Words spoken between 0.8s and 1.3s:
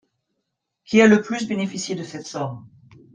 Qui a le